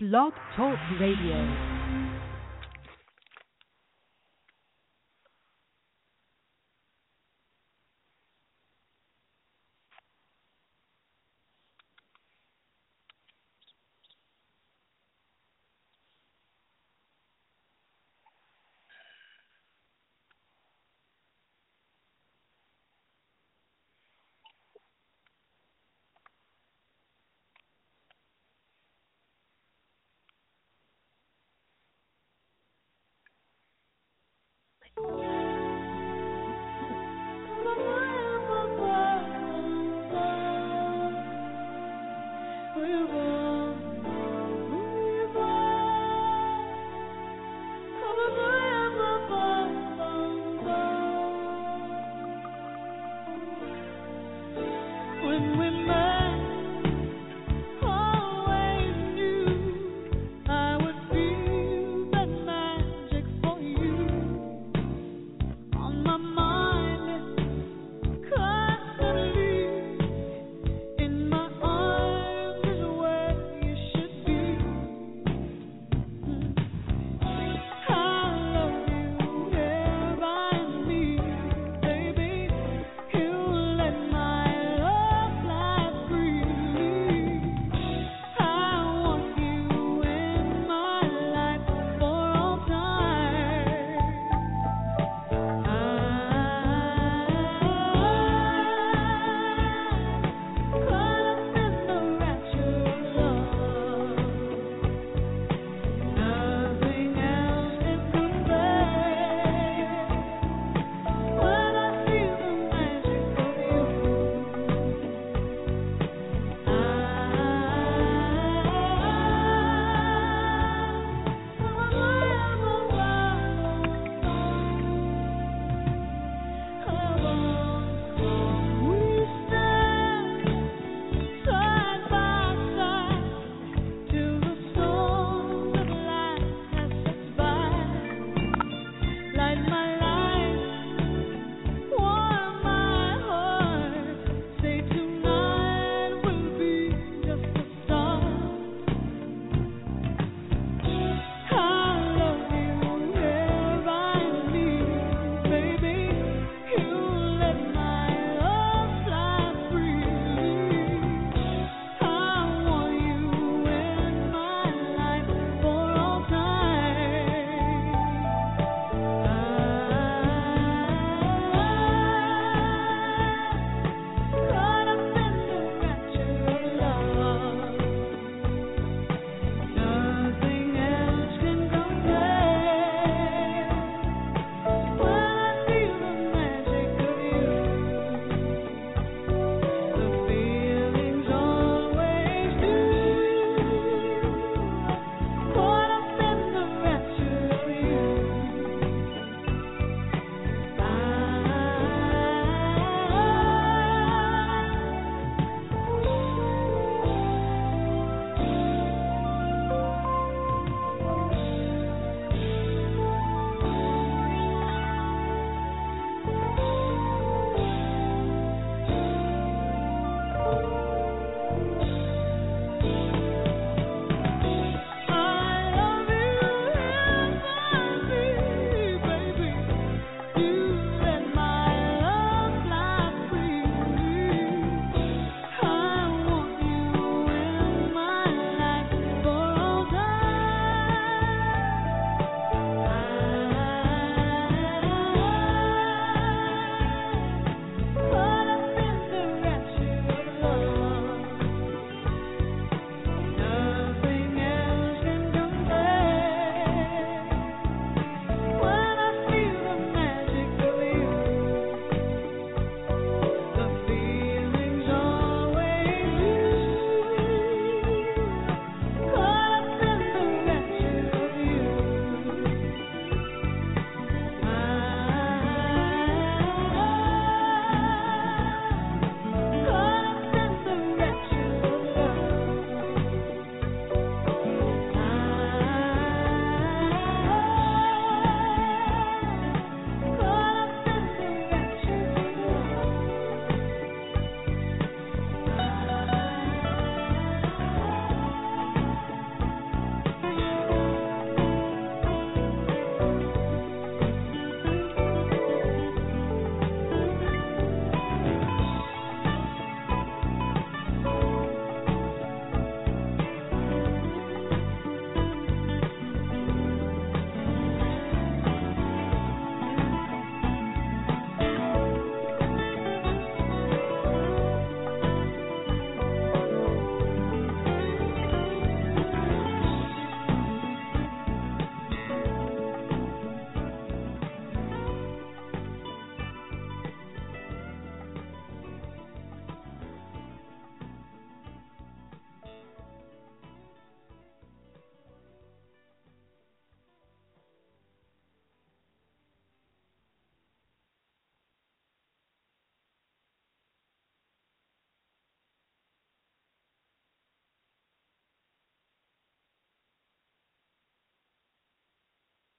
Blog 0.00 0.32
Talk 0.54 0.78
Radio. 1.00 1.77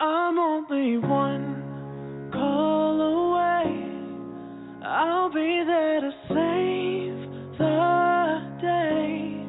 I'm 0.02 0.40
only 0.40 0.98
one 0.98 2.30
call 2.32 3.02
away. 3.02 3.92
I'll 4.86 5.30
be 5.30 5.64
there 5.68 6.00
to 6.00 6.12
save 6.30 7.58
the 7.58 8.42
day. 8.62 9.46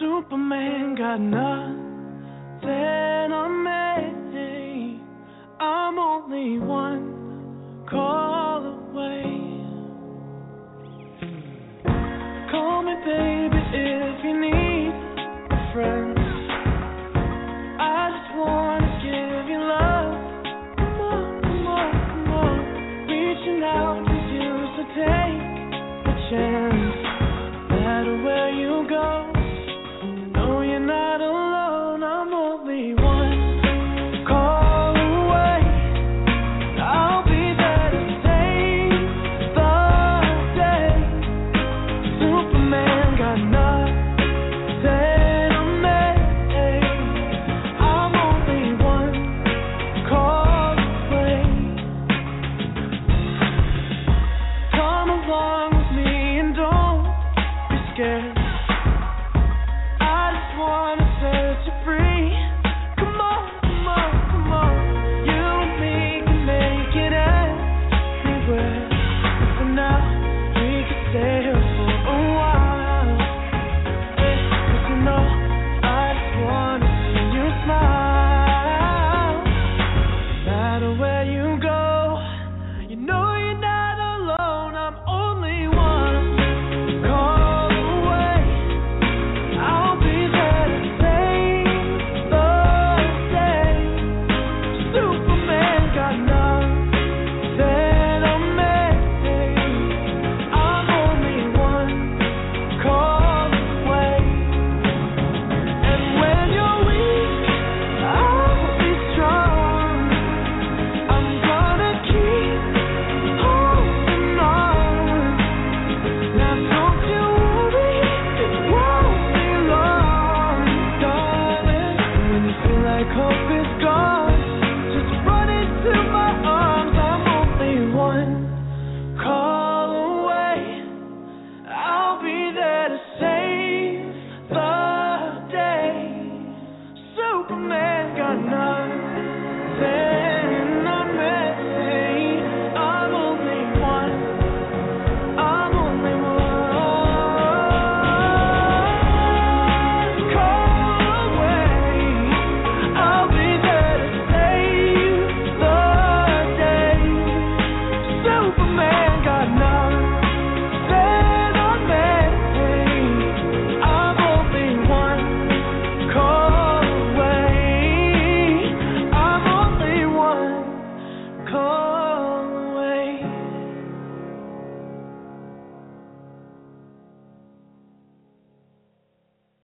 Superman 0.00 0.94
got 0.94 1.20
nothing 1.20 2.66
on 3.32 3.64
me. 3.64 5.00
I'm 5.60 5.98
only 5.98 6.58
one 6.58 7.05